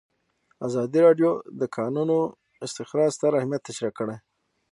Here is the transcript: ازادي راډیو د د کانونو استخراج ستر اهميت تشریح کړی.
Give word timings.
ازادي 0.67 0.99
راډیو 1.07 1.31
د 1.39 1.41
د 1.59 1.63
کانونو 1.77 2.17
استخراج 2.65 3.09
ستر 3.17 3.31
اهميت 3.39 3.61
تشریح 3.69 3.93
کړی. 3.99 4.17